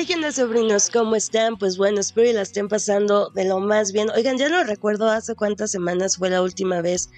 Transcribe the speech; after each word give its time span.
Hey, 0.00 0.06
¿qué 0.06 0.30
sobrinos? 0.30 0.90
¿Cómo 0.90 1.16
están? 1.16 1.56
Pues 1.56 1.76
bueno, 1.76 1.98
espero 1.98 2.28
que 2.28 2.32
la 2.32 2.42
estén 2.42 2.68
pasando 2.68 3.30
de 3.30 3.44
lo 3.44 3.58
más 3.58 3.90
bien. 3.90 4.10
Oigan, 4.10 4.38
ya 4.38 4.48
no 4.48 4.62
recuerdo 4.62 5.10
hace 5.10 5.34
cuántas 5.34 5.72
semanas 5.72 6.18
fue 6.18 6.30
la 6.30 6.40
última 6.40 6.80
vez, 6.80 7.10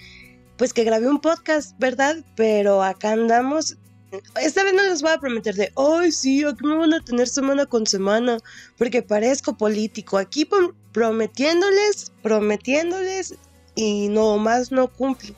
pues 0.57 0.73
que 0.73 0.85
grabé 0.85 1.07
un 1.07 1.21
podcast, 1.21 1.79
¿verdad? 1.79 2.25
Pero 2.37 2.83
acá 2.83 3.13
andamos. 3.13 3.77
Esta 4.41 4.65
vez 4.65 4.73
no 4.73 4.83
les 4.83 5.03
voy 5.03 5.11
a 5.11 5.19
prometer 5.19 5.57
de, 5.57 5.75
ay, 5.77 6.11
sí, 6.11 6.43
aquí 6.43 6.65
me 6.65 6.79
van 6.79 6.95
a 6.95 7.05
tener 7.05 7.29
semana 7.29 7.67
con 7.67 7.87
semana, 7.87 8.39
porque 8.79 9.03
parezco 9.03 9.59
político. 9.59 10.17
Aquí 10.17 10.49
prometiéndoles, 10.93 12.13
prometiéndoles, 12.23 13.35
y 13.75 14.09
no 14.09 14.39
más 14.39 14.73
no 14.73 14.91
cumplo. 14.91 15.35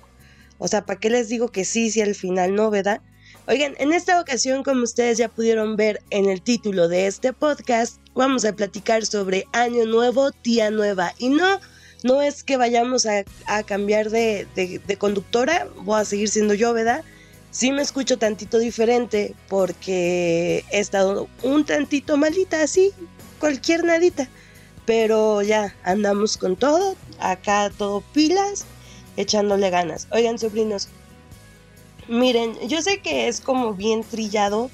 O 0.59 0.69
sea, 0.69 0.87
¿para 0.87 1.01
qué 1.01 1.11
les 1.11 1.29
digo 1.29 1.49
que 1.49 1.65
sí 1.65 1.91
si 1.91 2.03
al 2.03 2.15
final 2.15 2.55
no, 2.55 2.71
verdad? 2.71 3.03
Oigan, 3.49 3.75
en 3.79 3.93
esta 3.93 4.21
ocasión, 4.21 4.63
como 4.63 4.85
ustedes 4.85 5.19
ya 5.19 5.29
pudieron 5.29 5.75
ver 5.75 6.01
en 6.11 6.31
el 6.31 6.41
título 6.41 6.87
de 6.87 7.09
este 7.09 7.33
podcast, 7.33 7.97
vamos 8.15 8.45
a 8.45 8.53
platicar 8.53 9.05
sobre 9.05 9.47
Año 9.53 9.85
Nuevo, 9.85 10.31
Tía 10.31 10.71
Nueva. 10.71 11.13
Y 11.19 11.29
no, 11.29 11.59
no 12.05 12.23
es 12.23 12.45
que 12.45 12.57
vayamos 12.57 13.05
a, 13.05 13.25
cambiar 13.65 14.11
de, 14.11 14.47
de, 14.55 14.97
conductora, 14.97 15.67
voy 15.79 16.01
a 16.01 16.05
seguir 16.05 16.29
siendo 16.29 16.55
yo, 16.55 16.73
¿verdad? 16.73 17.03
Sí 17.51 17.73
me 17.73 17.83
escucho 17.83 18.17
tantito 18.17 18.61
diferente 18.61 19.35
porque 19.49 20.65
he 20.71 20.79
estado 20.79 21.29
un 21.43 21.65
tantito 21.65 22.17
malita, 22.17 22.63
así, 22.63 22.93
cualquier 23.41 23.83
nadita. 23.83 24.29
Pero 24.87 25.43
ya, 25.43 25.75
andamos 25.83 26.37
con 26.37 26.55
todo, 26.55 26.95
acá 27.19 27.73
todo 27.77 28.03
pilas, 28.13 28.67
echándole 29.17 29.69
ganas. 29.71 30.07
Oigan, 30.13 30.39
sobrinos, 30.39 30.89
Miren, 32.13 32.59
yo 32.69 32.83
sé 32.83 33.01
que 33.01 33.27
es 33.27 33.41
como 33.41 33.73
bien 33.73 34.05
trillado 34.05 34.71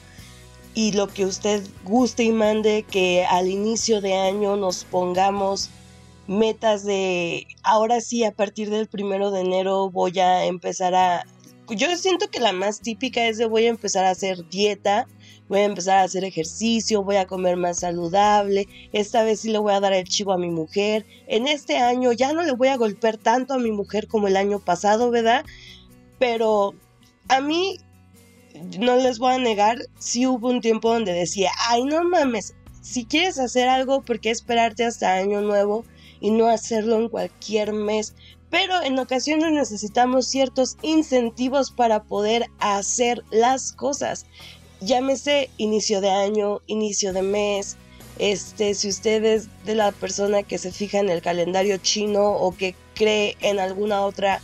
y 0.74 0.90
lo 0.90 1.06
que 1.06 1.24
usted 1.24 1.62
guste 1.84 2.24
y 2.24 2.32
mande 2.32 2.82
que 2.82 3.24
al 3.24 3.46
inicio 3.46 4.00
de 4.00 4.14
año 4.14 4.56
nos 4.56 4.82
pongamos 4.82 5.70
metas 6.26 6.84
de 6.84 7.46
ahora 7.62 8.00
sí 8.00 8.24
a 8.24 8.32
partir 8.32 8.70
del 8.70 8.88
primero 8.88 9.30
de 9.30 9.42
enero 9.42 9.88
voy 9.88 10.18
a 10.18 10.46
empezar 10.46 10.96
a 10.96 11.24
yo 11.68 11.96
siento 11.96 12.28
que 12.28 12.40
la 12.40 12.52
más 12.52 12.80
típica 12.80 13.28
es 13.28 13.38
de 13.38 13.46
voy 13.46 13.66
a 13.66 13.68
empezar 13.68 14.04
a 14.04 14.10
hacer 14.10 14.48
dieta, 14.48 15.06
voy 15.48 15.60
a 15.60 15.64
empezar 15.66 15.98
a 15.98 16.02
hacer 16.02 16.24
ejercicio, 16.24 17.04
voy 17.04 17.18
a 17.18 17.28
comer 17.28 17.56
más 17.56 17.78
saludable, 17.78 18.66
esta 18.92 19.22
vez 19.22 19.42
sí 19.42 19.50
le 19.50 19.58
voy 19.58 19.74
a 19.74 19.80
dar 19.80 19.92
el 19.92 20.08
chivo 20.08 20.32
a 20.32 20.38
mi 20.38 20.50
mujer, 20.50 21.06
en 21.28 21.46
este 21.46 21.76
año 21.76 22.10
ya 22.10 22.32
no 22.32 22.42
le 22.42 22.50
voy 22.50 22.66
a 22.66 22.76
golpear 22.76 23.16
tanto 23.16 23.54
a 23.54 23.58
mi 23.58 23.70
mujer 23.70 24.08
como 24.08 24.26
el 24.26 24.36
año 24.36 24.58
pasado, 24.58 25.12
¿verdad? 25.12 25.44
Pero 26.18 26.74
a 27.28 27.40
mí, 27.40 27.78
no 28.78 28.96
les 28.96 29.18
voy 29.18 29.34
a 29.34 29.38
negar, 29.38 29.78
sí 29.98 30.26
hubo 30.26 30.48
un 30.48 30.60
tiempo 30.60 30.92
donde 30.92 31.12
decía, 31.12 31.50
ay, 31.68 31.84
no 31.84 32.02
mames, 32.04 32.54
si 32.82 33.04
quieres 33.04 33.38
hacer 33.38 33.68
algo, 33.68 34.02
¿por 34.02 34.18
qué 34.18 34.30
esperarte 34.30 34.84
hasta 34.84 35.14
año 35.14 35.42
nuevo 35.42 35.84
y 36.20 36.30
no 36.30 36.48
hacerlo 36.48 36.96
en 36.96 37.08
cualquier 37.08 37.72
mes? 37.72 38.14
Pero 38.50 38.82
en 38.82 38.98
ocasiones 38.98 39.52
necesitamos 39.52 40.26
ciertos 40.26 40.78
incentivos 40.80 41.70
para 41.70 42.04
poder 42.04 42.46
hacer 42.60 43.22
las 43.30 43.72
cosas. 43.72 44.24
Llámese 44.80 45.50
inicio 45.58 46.00
de 46.00 46.08
año, 46.08 46.62
inicio 46.66 47.12
de 47.12 47.22
mes. 47.22 47.76
Este, 48.18 48.74
si 48.74 48.88
usted 48.88 49.22
es 49.24 49.48
de 49.66 49.74
la 49.74 49.92
persona 49.92 50.42
que 50.42 50.56
se 50.56 50.72
fija 50.72 50.98
en 50.98 51.10
el 51.10 51.20
calendario 51.20 51.76
chino 51.76 52.32
o 52.32 52.56
que 52.56 52.74
cree 52.94 53.36
en 53.40 53.58
alguna 53.58 54.00
otra 54.02 54.40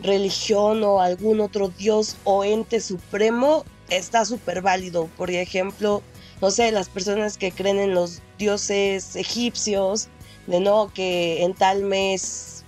religión 0.00 0.82
o 0.82 1.00
algún 1.00 1.40
otro 1.40 1.68
dios 1.68 2.16
o 2.24 2.44
ente 2.44 2.80
supremo 2.80 3.64
está 3.88 4.24
súper 4.24 4.62
válido. 4.62 5.08
Por 5.16 5.30
ejemplo, 5.30 6.02
no 6.40 6.50
sé, 6.50 6.72
las 6.72 6.88
personas 6.88 7.38
que 7.38 7.52
creen 7.52 7.78
en 7.78 7.94
los 7.94 8.20
dioses 8.38 9.16
egipcios, 9.16 10.08
de 10.46 10.60
no, 10.60 10.92
que 10.92 11.42
en 11.42 11.54
tal 11.54 11.82
mes 11.82 12.64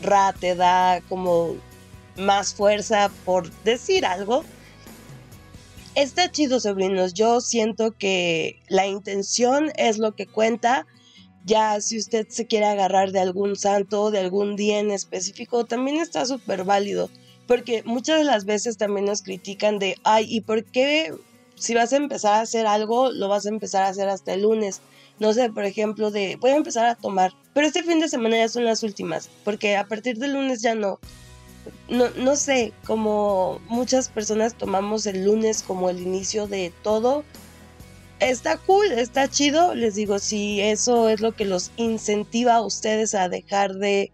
Ra 0.00 0.32
te 0.32 0.54
da 0.54 1.00
como 1.08 1.56
más 2.16 2.54
fuerza 2.54 3.10
por 3.24 3.50
decir 3.64 4.06
algo. 4.06 4.44
Está 5.94 6.30
chido, 6.30 6.60
sobrinos. 6.60 7.14
Yo 7.14 7.40
siento 7.40 7.96
que 7.96 8.60
la 8.68 8.86
intención 8.86 9.72
es 9.76 9.98
lo 9.98 10.14
que 10.14 10.26
cuenta 10.26 10.86
ya 11.44 11.80
si 11.80 11.98
usted 11.98 12.26
se 12.28 12.46
quiere 12.46 12.66
agarrar 12.66 13.12
de 13.12 13.20
algún 13.20 13.56
santo, 13.56 14.10
de 14.10 14.18
algún 14.18 14.56
día 14.56 14.78
en 14.78 14.90
específico, 14.90 15.64
también 15.64 15.98
está 15.98 16.24
súper 16.26 16.64
válido. 16.64 17.10
Porque 17.46 17.82
muchas 17.84 18.18
de 18.18 18.24
las 18.24 18.44
veces 18.44 18.76
también 18.76 19.06
nos 19.06 19.22
critican 19.22 19.78
de, 19.78 19.96
ay, 20.04 20.26
¿y 20.28 20.42
por 20.42 20.64
qué 20.64 21.14
si 21.54 21.74
vas 21.74 21.92
a 21.92 21.96
empezar 21.96 22.34
a 22.34 22.40
hacer 22.40 22.66
algo, 22.66 23.10
lo 23.10 23.28
vas 23.28 23.46
a 23.46 23.48
empezar 23.48 23.84
a 23.84 23.88
hacer 23.88 24.08
hasta 24.08 24.34
el 24.34 24.42
lunes? 24.42 24.82
No 25.18 25.32
sé, 25.32 25.50
por 25.50 25.64
ejemplo, 25.64 26.10
de, 26.10 26.36
voy 26.36 26.50
a 26.50 26.56
empezar 26.56 26.86
a 26.86 26.94
tomar, 26.94 27.32
pero 27.54 27.66
este 27.66 27.82
fin 27.82 28.00
de 28.00 28.08
semana 28.08 28.36
ya 28.36 28.48
son 28.48 28.64
las 28.64 28.82
últimas, 28.82 29.28
porque 29.44 29.76
a 29.76 29.84
partir 29.84 30.18
del 30.18 30.34
lunes 30.34 30.62
ya 30.62 30.74
no. 30.74 31.00
No, 31.88 32.08
no 32.16 32.36
sé, 32.36 32.72
como 32.86 33.60
muchas 33.68 34.08
personas 34.08 34.54
tomamos 34.54 35.06
el 35.06 35.24
lunes 35.24 35.62
como 35.62 35.90
el 35.90 36.00
inicio 36.00 36.46
de 36.46 36.72
todo, 36.82 37.24
está 38.20 38.56
cool, 38.58 38.86
está 38.92 39.28
chido. 39.28 39.74
Les 39.74 39.94
digo, 39.94 40.18
si 40.18 40.60
eso 40.60 41.08
es 41.08 41.20
lo 41.20 41.32
que 41.32 41.44
los 41.44 41.70
incentiva 41.76 42.56
a 42.56 42.62
ustedes 42.62 43.14
a 43.14 43.28
dejar 43.28 43.74
de, 43.74 44.12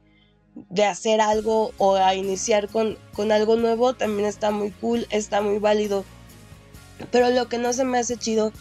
de 0.55 0.85
hacer 0.85 1.21
algo 1.21 1.73
o 1.79 1.97
a 1.97 2.15
iniciar 2.15 2.69
con, 2.69 2.99
con 3.13 3.33
algo 3.33 3.57
nuevo, 3.57 3.95
también 3.95 4.29
está 4.29 4.51
muy 4.51 4.71
cool, 4.71 5.07
está 5.11 5.41
muy 5.41 5.59
válido. 5.59 6.05
Pero 7.11 7.31
lo 7.31 7.49
que 7.49 7.59
no 7.59 7.73
se 7.73 7.85
me 7.85 7.99
hace 7.99 8.17
chido 8.17 8.53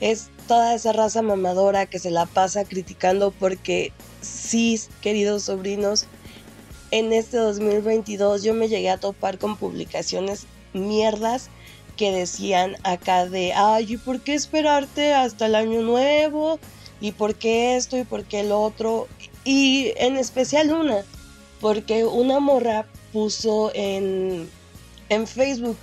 es 0.00 0.28
toda 0.46 0.74
esa 0.74 0.92
raza 0.92 1.22
mamadora 1.22 1.86
que 1.86 1.98
se 1.98 2.10
la 2.10 2.26
pasa 2.26 2.64
criticando 2.64 3.30
porque 3.32 3.92
sí, 4.20 4.80
queridos 5.00 5.44
sobrinos, 5.44 6.06
en 6.90 7.12
este 7.12 7.36
2022 7.36 8.42
yo 8.42 8.54
me 8.54 8.68
llegué 8.68 8.90
a 8.90 8.98
topar 8.98 9.38
con 9.38 9.56
publicaciones 9.56 10.46
mierdas 10.72 11.50
que 11.98 12.12
decían 12.12 12.76
acá 12.84 13.26
de, 13.26 13.52
ay, 13.52 13.92
¿y 13.92 13.96
por 13.98 14.20
qué 14.20 14.34
esperarte 14.34 15.12
hasta 15.12 15.46
el 15.46 15.56
año 15.56 15.82
nuevo? 15.82 16.58
¿Y 17.00 17.12
por 17.12 17.34
qué 17.34 17.76
esto? 17.76 17.98
¿Y 17.98 18.04
por 18.04 18.24
qué 18.24 18.40
el 18.40 18.52
otro? 18.52 19.08
Y 19.44 19.92
en 19.96 20.16
especial 20.16 20.72
una, 20.72 21.04
porque 21.60 22.04
una 22.06 22.40
morra 22.40 22.86
puso 23.12 23.72
en, 23.74 24.48
en 25.08 25.26
Facebook 25.26 25.76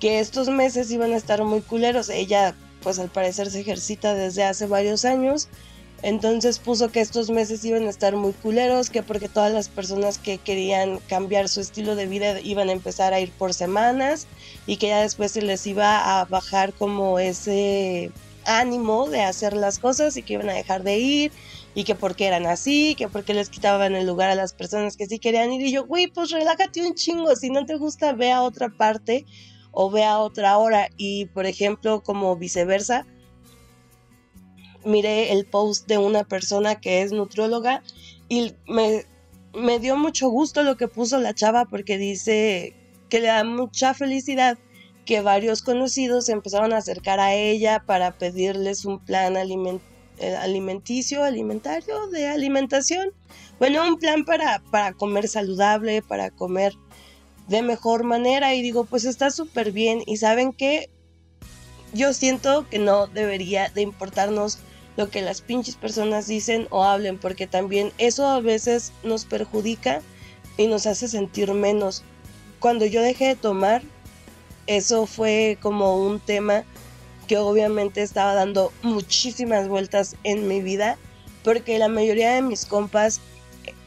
que 0.00 0.18
estos 0.18 0.48
meses 0.48 0.90
iban 0.90 1.12
a 1.12 1.16
estar 1.16 1.42
muy 1.44 1.60
culeros. 1.60 2.10
Ella, 2.10 2.54
pues 2.82 2.98
al 2.98 3.08
parecer 3.08 3.50
se 3.50 3.60
ejercita 3.60 4.12
desde 4.12 4.42
hace 4.42 4.66
varios 4.66 5.04
años 5.04 5.48
entonces 6.04 6.58
puso 6.58 6.90
que 6.90 7.00
estos 7.00 7.30
meses 7.30 7.64
iban 7.64 7.86
a 7.86 7.90
estar 7.90 8.14
muy 8.14 8.34
culeros, 8.34 8.90
que 8.90 9.02
porque 9.02 9.30
todas 9.30 9.50
las 9.50 9.70
personas 9.70 10.18
que 10.18 10.36
querían 10.36 10.98
cambiar 11.08 11.48
su 11.48 11.62
estilo 11.62 11.96
de 11.96 12.06
vida 12.06 12.38
iban 12.42 12.68
a 12.68 12.72
empezar 12.72 13.14
a 13.14 13.20
ir 13.20 13.32
por 13.32 13.54
semanas 13.54 14.26
y 14.66 14.76
que 14.76 14.88
ya 14.88 15.00
después 15.00 15.32
se 15.32 15.40
les 15.40 15.66
iba 15.66 16.20
a 16.20 16.26
bajar 16.26 16.74
como 16.74 17.18
ese 17.18 18.12
ánimo 18.44 19.08
de 19.08 19.22
hacer 19.22 19.54
las 19.54 19.78
cosas 19.78 20.18
y 20.18 20.22
que 20.22 20.34
iban 20.34 20.50
a 20.50 20.52
dejar 20.52 20.82
de 20.82 20.98
ir 20.98 21.32
y 21.74 21.84
que 21.84 21.94
porque 21.94 22.26
eran 22.26 22.44
así, 22.44 22.94
que 22.96 23.08
porque 23.08 23.32
les 23.32 23.48
quitaban 23.48 23.94
el 23.94 24.06
lugar 24.06 24.28
a 24.28 24.34
las 24.34 24.52
personas 24.52 24.98
que 24.98 25.06
sí 25.06 25.18
querían 25.18 25.54
ir. 25.54 25.62
Y 25.62 25.72
yo, 25.72 25.86
güey, 25.86 26.08
pues 26.08 26.30
relájate 26.30 26.86
un 26.86 26.94
chingo, 26.94 27.34
si 27.34 27.48
no 27.48 27.64
te 27.64 27.76
gusta 27.76 28.12
ve 28.12 28.30
a 28.30 28.42
otra 28.42 28.68
parte 28.68 29.24
o 29.72 29.90
ve 29.90 30.04
a 30.04 30.18
otra 30.18 30.58
hora 30.58 30.90
y 30.98 31.24
por 31.26 31.46
ejemplo 31.46 32.02
como 32.02 32.36
viceversa, 32.36 33.06
miré 34.84 35.32
el 35.32 35.44
post 35.46 35.86
de 35.86 35.98
una 35.98 36.24
persona 36.24 36.80
que 36.80 37.02
es 37.02 37.12
nutrióloga 37.12 37.82
y 38.28 38.54
me, 38.66 39.04
me 39.54 39.78
dio 39.78 39.96
mucho 39.96 40.28
gusto 40.28 40.62
lo 40.62 40.76
que 40.76 40.88
puso 40.88 41.18
la 41.18 41.34
chava 41.34 41.64
porque 41.66 41.98
dice 41.98 42.74
que 43.08 43.20
le 43.20 43.28
da 43.28 43.44
mucha 43.44 43.94
felicidad 43.94 44.58
que 45.04 45.20
varios 45.20 45.62
conocidos 45.62 46.26
se 46.26 46.32
empezaron 46.32 46.72
a 46.72 46.78
acercar 46.78 47.20
a 47.20 47.34
ella 47.34 47.84
para 47.84 48.12
pedirles 48.12 48.84
un 48.84 48.98
plan 48.98 49.36
eh, 49.36 50.36
alimenticio, 50.36 51.24
alimentario, 51.24 52.06
de 52.08 52.28
alimentación. 52.28 53.10
Bueno, 53.58 53.86
un 53.86 53.98
plan 53.98 54.24
para, 54.24 54.62
para 54.70 54.92
comer 54.92 55.28
saludable, 55.28 56.02
para 56.02 56.30
comer 56.30 56.74
de 57.48 57.62
mejor 57.62 58.04
manera. 58.04 58.54
Y 58.54 58.62
digo, 58.62 58.84
pues 58.84 59.04
está 59.04 59.30
súper 59.30 59.72
bien. 59.72 60.02
Y 60.06 60.16
saben 60.16 60.52
que 60.52 60.90
yo 61.92 62.12
siento 62.12 62.68
que 62.68 62.78
no 62.78 63.06
debería 63.06 63.68
de 63.68 63.82
importarnos 63.82 64.58
lo 64.96 65.10
que 65.10 65.22
las 65.22 65.40
pinches 65.40 65.76
personas 65.76 66.26
dicen 66.26 66.66
o 66.70 66.84
hablen, 66.84 67.18
porque 67.18 67.46
también 67.46 67.92
eso 67.98 68.26
a 68.26 68.40
veces 68.40 68.92
nos 69.02 69.24
perjudica 69.24 70.02
y 70.56 70.66
nos 70.66 70.86
hace 70.86 71.08
sentir 71.08 71.52
menos. 71.52 72.02
Cuando 72.60 72.86
yo 72.86 73.02
dejé 73.02 73.26
de 73.26 73.36
tomar, 73.36 73.82
eso 74.66 75.06
fue 75.06 75.58
como 75.60 75.98
un 75.98 76.20
tema 76.20 76.64
que 77.26 77.38
obviamente 77.38 78.02
estaba 78.02 78.34
dando 78.34 78.72
muchísimas 78.82 79.68
vueltas 79.68 80.16
en 80.24 80.46
mi 80.46 80.60
vida, 80.60 80.98
porque 81.42 81.78
la 81.78 81.88
mayoría 81.88 82.32
de 82.32 82.42
mis 82.42 82.64
compas 82.64 83.20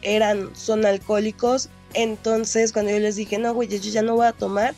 eran, 0.01 0.55
son 0.55 0.85
alcohólicos, 0.85 1.69
entonces 1.93 2.73
cuando 2.73 2.91
yo 2.91 2.99
les 2.99 3.15
dije, 3.15 3.37
no, 3.37 3.53
güey, 3.53 3.67
yo 3.67 3.77
ya 3.77 4.01
no 4.01 4.15
voy 4.15 4.27
a 4.27 4.33
tomar, 4.33 4.75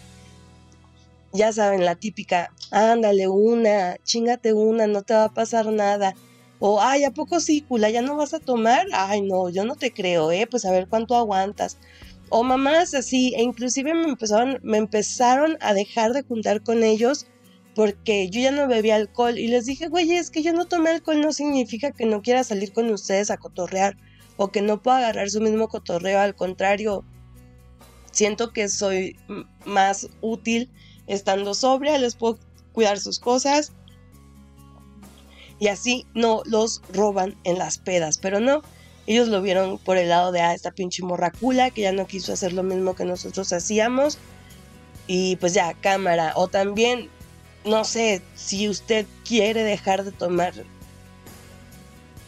ya 1.34 1.52
saben, 1.54 1.86
la 1.86 1.96
típica, 1.96 2.54
ándale 2.72 3.28
una, 3.28 3.98
chingate 4.04 4.54
una, 4.54 4.88
no 4.88 5.04
te 5.04 5.14
va 5.14 5.26
a 5.26 5.34
pasar 5.34 5.68
nada. 5.68 6.16
O, 6.60 6.82
ay, 6.82 7.06
¿a 7.06 7.12
poco 7.12 7.40
sí, 7.40 7.62
cula? 7.62 7.90
¿Ya 7.90 8.02
no 8.02 8.18
vas 8.18 8.34
a 8.34 8.40
tomar? 8.40 8.88
Ay, 8.94 9.22
no, 9.22 9.50
yo 9.50 9.64
no 9.64 9.76
te 9.76 9.94
creo, 9.94 10.32
¿eh? 10.32 10.48
Pues 10.50 10.66
a 10.66 10.72
ver 10.72 10.88
cuánto 10.90 11.16
aguantas. 11.16 11.78
O 12.30 12.44
mamás 12.44 12.94
así, 12.94 13.34
e 13.36 13.42
inclusive 13.42 13.94
me 13.94 14.04
empezaron, 14.04 14.60
me 14.62 14.78
empezaron 14.78 15.58
a 15.62 15.74
dejar 15.74 16.14
de 16.14 16.24
juntar 16.24 16.62
con 16.62 16.84
ellos 16.84 17.28
porque 17.76 18.30
yo 18.30 18.42
ya 18.42 18.52
no 18.52 18.68
bebía 18.68 18.96
alcohol 18.98 19.38
y 19.40 19.48
les 19.48 19.66
dije, 19.66 19.88
güey, 19.88 20.12
es 20.12 20.30
que 20.30 20.44
yo 20.44 20.54
no 20.54 20.66
tomé 20.66 20.90
alcohol 20.90 21.22
no 21.22 21.32
significa 21.32 21.92
que 21.92 22.06
no 22.06 22.22
quiera 22.22 22.44
salir 22.44 22.74
con 22.74 22.90
ustedes 22.92 23.32
a 23.32 23.38
cotorrear 23.38 23.96
o 24.38 24.50
que 24.50 24.62
no 24.62 24.82
pueda 24.82 24.98
agarrar 24.98 25.30
su 25.30 25.42
mismo 25.42 25.70
cotorreo, 25.70 26.20
al 26.20 26.36
contrario, 26.36 27.06
siento 28.12 28.52
que 28.52 28.70
soy 28.70 29.16
más 29.66 30.10
útil 30.22 30.70
estando 31.10 31.54
sobria, 31.54 31.98
les 31.98 32.16
puedo 32.16 32.40
cuidar 32.72 33.00
sus 33.00 33.20
cosas. 33.20 33.74
Y 35.60 35.68
así 35.68 36.06
no 36.14 36.42
los 36.46 36.82
roban 36.94 37.36
en 37.44 37.58
las 37.58 37.78
pedas, 37.78 38.18
pero 38.18 38.40
no, 38.40 38.62
ellos 39.08 39.28
lo 39.28 39.42
vieron 39.42 39.78
por 39.80 39.98
el 39.98 40.08
lado 40.08 40.32
de 40.32 40.40
ah, 40.40 40.54
esta 40.54 40.72
pinche 40.72 41.04
morracula 41.04 41.72
que 41.72 41.82
ya 41.82 41.92
no 41.92 42.08
quiso 42.08 42.32
hacer 42.32 42.54
lo 42.54 42.64
mismo 42.64 42.96
que 42.96 43.04
nosotros 43.04 43.52
hacíamos 43.52 44.18
y 45.08 45.38
pues 45.38 45.56
ya, 45.56 45.74
cámara, 45.74 46.34
o 46.36 46.48
también, 46.48 47.10
no 47.66 47.84
sé, 47.84 48.22
si 48.36 48.70
usted 48.70 49.08
quiere 49.28 49.64
dejar 49.64 50.04
de 50.04 50.12
tomar 50.12 50.54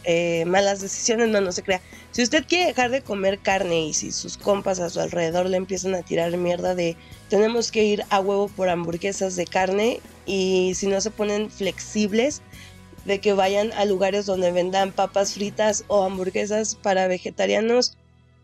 eh, 0.04 0.44
malas 0.46 0.80
decisiones, 0.80 1.28
no, 1.28 1.40
no 1.40 1.52
se 1.52 1.62
crea. 1.62 1.80
Si 2.10 2.22
usted 2.22 2.44
quiere 2.46 2.66
dejar 2.66 2.90
de 2.90 3.02
comer 3.02 3.38
carne 3.38 3.86
y 3.86 3.94
si 3.94 4.12
sus 4.12 4.36
compas 4.36 4.80
a 4.80 4.90
su 4.90 5.00
alrededor 5.00 5.48
le 5.48 5.56
empiezan 5.56 5.94
a 5.94 6.02
tirar 6.02 6.36
mierda 6.36 6.74
de 6.74 6.96
tenemos 7.28 7.72
que 7.72 7.84
ir 7.84 8.04
a 8.10 8.20
huevo 8.20 8.48
por 8.48 8.68
hamburguesas 8.68 9.36
de 9.36 9.46
carne 9.46 10.00
y 10.26 10.72
si 10.74 10.86
no 10.86 11.00
se 11.00 11.10
ponen 11.10 11.50
flexibles 11.50 12.42
de 13.04 13.20
que 13.20 13.32
vayan 13.32 13.72
a 13.72 13.84
lugares 13.84 14.26
donde 14.26 14.52
vendan 14.52 14.92
papas 14.92 15.34
fritas 15.34 15.84
o 15.88 16.04
hamburguesas 16.04 16.74
para 16.74 17.08
vegetarianos, 17.08 17.96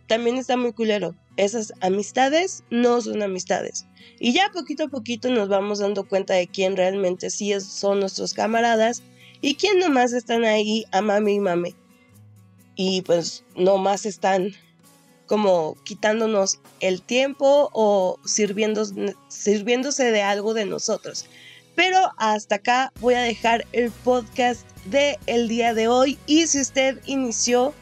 también 0.06 0.38
está 0.38 0.56
muy 0.56 0.72
culero. 0.72 1.14
Esas 1.36 1.72
amistades 1.80 2.64
no 2.70 3.00
son 3.00 3.22
amistades. 3.22 3.86
Y 4.18 4.32
ya 4.32 4.50
poquito 4.52 4.84
a 4.84 4.88
poquito 4.88 5.30
nos 5.30 5.48
vamos 5.48 5.78
dando 5.78 6.08
cuenta 6.08 6.34
de 6.34 6.48
quién 6.48 6.76
realmente 6.76 7.30
sí 7.30 7.52
son 7.60 8.00
nuestros 8.00 8.34
camaradas 8.34 9.02
y 9.40 9.54
quién 9.54 9.78
nomás 9.78 10.12
están 10.12 10.44
ahí 10.44 10.84
a 10.92 11.00
mami 11.00 11.34
y 11.34 11.40
mame. 11.40 11.74
Y 12.74 13.02
pues 13.02 13.44
nomás 13.56 14.06
están 14.06 14.52
como 15.26 15.76
quitándonos 15.84 16.60
el 16.80 17.02
tiempo 17.02 17.70
o 17.72 18.18
sirviéndose 18.24 20.10
de 20.10 20.22
algo 20.22 20.54
de 20.54 20.64
nosotros. 20.64 21.26
Pero 21.74 22.12
hasta 22.16 22.56
acá 22.56 22.92
voy 23.00 23.14
a 23.14 23.20
dejar 23.20 23.66
el 23.72 23.90
podcast 23.90 24.66
de 24.86 25.18
el 25.26 25.48
día 25.48 25.74
de 25.74 25.86
hoy 25.86 26.18
y 26.26 26.46
si 26.46 26.60
usted 26.60 27.00
inició 27.06 27.72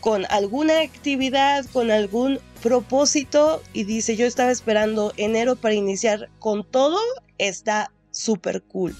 con 0.00 0.26
alguna 0.28 0.82
actividad, 0.82 1.64
con 1.72 1.90
algún 1.90 2.38
propósito 2.62 3.62
y 3.72 3.84
dice 3.84 4.14
yo 4.14 4.26
estaba 4.26 4.52
esperando 4.52 5.12
enero 5.16 5.56
para 5.56 5.74
iniciar 5.74 6.28
con 6.38 6.62
todo, 6.62 7.00
está 7.38 7.90
súper 8.12 8.62
cool. 8.62 8.94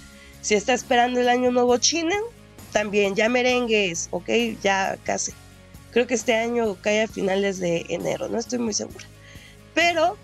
Si 0.47 0.55
está 0.55 0.75
esperando 0.75 1.19
el 1.19 1.29
año 1.29 1.51
nuevo 1.51 1.77
chino, 1.79 2.15
también 2.71 3.17
ya 3.17 3.29
merengues, 3.29 4.07
ok, 4.13 4.31
ya 4.63 4.97
casi. 5.03 5.33
Creo 5.91 6.07
que 6.07 6.15
este 6.15 6.37
año 6.37 6.77
cae 6.83 7.03
a 7.03 7.09
finales 7.09 7.59
de 7.59 7.85
enero, 7.89 8.29
no 8.29 8.39
estoy 8.39 8.61
muy 8.61 8.73
segura. 8.73 9.05
Pero 9.75 10.17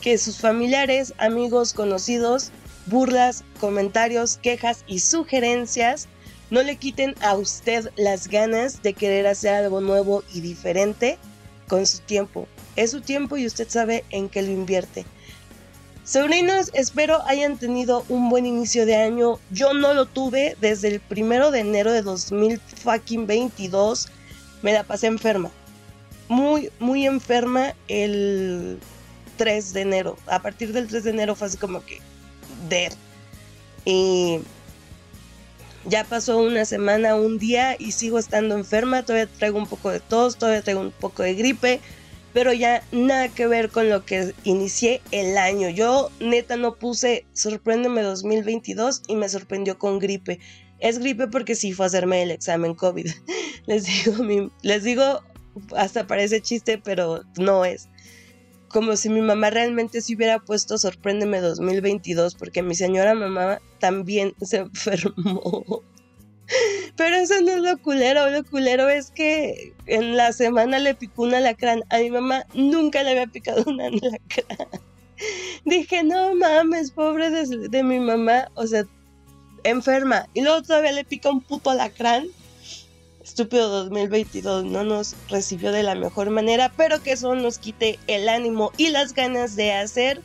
que 0.00 0.16
sus 0.16 0.38
familiares, 0.38 1.12
amigos, 1.18 1.74
conocidos, 1.74 2.52
burlas, 2.86 3.44
comentarios, 3.60 4.38
quejas 4.38 4.82
y 4.86 5.00
sugerencias 5.00 6.08
no 6.48 6.62
le 6.62 6.76
quiten 6.76 7.14
a 7.20 7.34
usted 7.34 7.90
las 7.96 8.28
ganas 8.28 8.82
de 8.82 8.94
querer 8.94 9.26
hacer 9.26 9.52
algo 9.52 9.82
nuevo 9.82 10.24
y 10.32 10.40
diferente 10.40 11.18
con 11.68 11.84
su 11.84 11.98
tiempo. 11.98 12.48
Es 12.76 12.92
su 12.92 13.02
tiempo 13.02 13.36
y 13.36 13.44
usted 13.44 13.68
sabe 13.68 14.06
en 14.08 14.30
qué 14.30 14.40
lo 14.40 14.50
invierte. 14.50 15.04
Sobrinos, 16.04 16.70
espero 16.72 17.22
hayan 17.26 17.58
tenido 17.58 18.04
un 18.08 18.30
buen 18.30 18.46
inicio 18.46 18.86
de 18.86 18.96
año. 18.96 19.38
Yo 19.50 19.74
no 19.74 19.94
lo 19.94 20.06
tuve 20.06 20.56
desde 20.60 20.88
el 20.88 21.00
primero 21.00 21.50
de 21.50 21.60
enero 21.60 21.92
de 21.92 22.02
2022. 22.02 24.08
Me 24.62 24.72
la 24.72 24.82
pasé 24.82 25.06
enferma. 25.06 25.50
Muy, 26.28 26.70
muy 26.78 27.06
enferma 27.06 27.74
el 27.88 28.78
3 29.36 29.72
de 29.72 29.80
enero. 29.82 30.16
A 30.26 30.40
partir 30.40 30.72
del 30.72 30.88
3 30.88 31.04
de 31.04 31.10
enero 31.10 31.34
fue 31.34 31.48
así 31.48 31.58
como 31.58 31.84
que 31.84 32.00
dead. 32.68 32.92
Y 33.84 34.40
ya 35.84 36.04
pasó 36.04 36.38
una 36.38 36.64
semana, 36.64 37.14
un 37.14 37.38
día 37.38 37.76
y 37.78 37.92
sigo 37.92 38.18
estando 38.18 38.56
enferma. 38.56 39.02
Todavía 39.02 39.28
traigo 39.38 39.58
un 39.58 39.66
poco 39.66 39.90
de 39.90 40.00
tos, 40.00 40.36
todavía 40.36 40.62
traigo 40.62 40.80
un 40.80 40.92
poco 40.92 41.22
de 41.22 41.34
gripe 41.34 41.80
pero 42.32 42.52
ya 42.52 42.82
nada 42.92 43.28
que 43.28 43.46
ver 43.46 43.70
con 43.70 43.88
lo 43.88 44.04
que 44.04 44.32
inicié 44.44 45.00
el 45.10 45.36
año. 45.36 45.68
Yo 45.68 46.10
neta 46.20 46.56
no 46.56 46.76
puse 46.76 47.26
sorpréndeme 47.32 48.02
2022 48.02 49.02
y 49.08 49.16
me 49.16 49.28
sorprendió 49.28 49.78
con 49.78 49.98
gripe. 49.98 50.38
Es 50.78 50.98
gripe 50.98 51.28
porque 51.28 51.54
sí 51.54 51.72
fue 51.72 51.86
a 51.86 51.88
hacerme 51.88 52.22
el 52.22 52.30
examen 52.30 52.74
COVID. 52.74 53.06
les 53.66 53.84
digo, 53.84 54.50
les 54.62 54.84
digo, 54.84 55.22
hasta 55.76 56.06
parece 56.06 56.40
chiste, 56.40 56.78
pero 56.78 57.22
no 57.36 57.64
es. 57.64 57.88
Como 58.68 58.94
si 58.96 59.08
mi 59.08 59.20
mamá 59.20 59.50
realmente 59.50 60.00
se 60.00 60.14
hubiera 60.14 60.38
puesto 60.38 60.78
sorpréndeme 60.78 61.40
2022 61.40 62.36
porque 62.36 62.62
mi 62.62 62.76
señora 62.76 63.14
mamá 63.14 63.60
también 63.80 64.34
se 64.40 64.58
enfermó. 64.58 65.82
Pero 67.00 67.16
eso 67.16 67.40
no 67.40 67.52
es 67.52 67.62
lo 67.62 67.78
culero, 67.78 68.28
lo 68.28 68.44
culero 68.44 68.90
es 68.90 69.10
que 69.10 69.72
en 69.86 70.18
la 70.18 70.34
semana 70.34 70.78
le 70.78 70.94
picó 70.94 71.22
un 71.22 71.34
alacrán. 71.34 71.82
A 71.88 71.96
mi 71.96 72.10
mamá 72.10 72.44
nunca 72.52 73.02
le 73.02 73.12
había 73.12 73.26
picado 73.26 73.64
un 73.66 73.80
alacrán. 73.80 74.68
Dije, 75.64 76.02
no 76.02 76.34
mames, 76.34 76.90
pobre 76.90 77.30
de, 77.30 77.82
mi 77.82 78.00
mamá, 78.00 78.48
o 78.54 78.66
sea, 78.66 78.84
enferma. 79.64 80.26
Y 80.34 80.42
luego 80.42 80.60
todavía 80.60 80.92
le 80.92 81.04
pica 81.04 81.30
un 81.30 81.40
puto 81.40 81.70
alacrán. 81.70 82.26
Estúpido 83.24 83.70
2022 83.70 84.66
no 84.66 84.84
nos 84.84 85.16
recibió 85.30 85.72
de 85.72 85.82
la 85.82 85.94
mejor 85.94 86.28
manera, 86.28 86.70
pero 86.76 87.02
que 87.02 87.12
eso 87.12 87.34
nos 87.34 87.58
quite 87.58 87.98
el 88.08 88.28
ánimo 88.28 88.72
y 88.76 88.90
las 88.90 89.14
ganas 89.14 89.56
de 89.56 89.72
hacer 89.72 90.20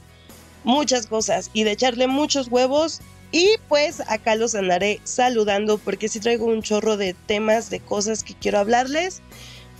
muchas 0.65 1.07
cosas 1.07 1.51
y 1.53 1.63
de 1.63 1.71
echarle 1.71 2.07
muchos 2.07 2.49
huevos 2.49 2.99
y 3.35 3.57
pues 3.67 3.99
acá 4.07 4.35
los 4.35 4.55
andaré 4.55 5.01
saludando 5.03 5.77
porque 5.77 6.07
sí 6.07 6.21
traigo 6.21 6.45
un 6.45 6.61
chorro 6.61 6.95
de 6.95 7.13
temas, 7.13 7.69
de 7.69 7.81
cosas 7.81 8.23
que 8.23 8.33
quiero 8.33 8.59
hablarles 8.59 9.21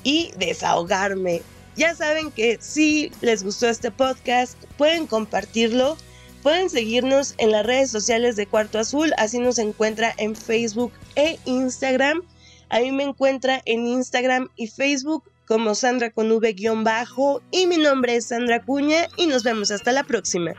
y 0.03 0.33
desahogarme. 0.38 1.41
Ya 1.77 1.95
saben 1.95 2.31
que 2.31 2.57
si 2.59 3.13
les 3.21 3.45
gustó 3.45 3.69
este 3.69 3.91
podcast, 3.91 4.62
pueden 4.77 5.07
compartirlo, 5.07 5.95
pueden 6.43 6.69
seguirnos 6.69 7.33
en 7.38 7.51
las 7.51 7.65
redes 7.65 7.91
sociales 7.91 8.35
de 8.35 8.45
Cuarto 8.45 8.77
Azul, 8.77 9.13
así 9.17 9.39
nos 9.39 9.57
encuentra 9.57 10.13
en 10.17 10.35
Facebook 10.35 10.91
e 11.15 11.39
Instagram. 11.45 12.24
A 12.67 12.81
mí 12.81 12.91
me 12.91 13.03
encuentra 13.03 13.62
en 13.63 13.88
Instagram 13.88 14.50
y 14.57 14.67
Facebook 14.67 15.24
como 15.47 15.75
Sandra 15.75 16.09
con 16.09 16.29
V-bajo 16.29 17.41
y 17.51 17.67
mi 17.67 17.77
nombre 17.77 18.17
es 18.17 18.25
Sandra 18.25 18.62
Cuña 18.62 19.07
y 19.15 19.27
nos 19.27 19.43
vemos 19.43 19.71
hasta 19.71 19.93
la 19.93 20.03
próxima. 20.03 20.55